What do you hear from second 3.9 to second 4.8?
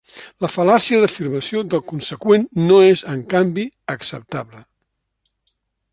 acceptable.